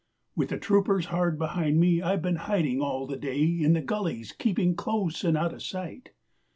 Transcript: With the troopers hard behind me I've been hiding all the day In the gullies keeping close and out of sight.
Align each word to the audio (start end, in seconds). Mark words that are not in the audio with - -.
With 0.35 0.49
the 0.49 0.57
troopers 0.57 1.05
hard 1.13 1.37
behind 1.37 1.79
me 1.79 2.01
I've 2.01 2.23
been 2.23 2.37
hiding 2.37 2.81
all 2.81 3.05
the 3.05 3.17
day 3.17 3.43
In 3.43 3.73
the 3.73 3.81
gullies 3.83 4.31
keeping 4.31 4.73
close 4.73 5.23
and 5.23 5.37
out 5.37 5.53
of 5.53 5.61
sight. 5.61 6.09